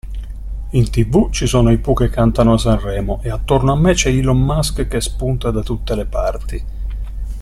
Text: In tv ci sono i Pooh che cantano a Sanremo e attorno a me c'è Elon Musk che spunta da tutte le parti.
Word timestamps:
In 0.71 0.89
tv 0.89 1.29
ci 1.29 1.45
sono 1.45 1.69
i 1.71 1.77
Pooh 1.77 1.93
che 1.93 2.09
cantano 2.09 2.53
a 2.53 2.57
Sanremo 2.57 3.19
e 3.21 3.29
attorno 3.29 3.71
a 3.71 3.75
me 3.75 3.93
c'è 3.93 4.09
Elon 4.09 4.41
Musk 4.41 4.87
che 4.87 4.99
spunta 4.99 5.51
da 5.51 5.61
tutte 5.61 5.93
le 5.93 6.05
parti. 6.05 6.65